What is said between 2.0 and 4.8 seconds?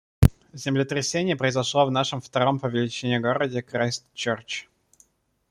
втором по величине городе Крайстчёрч.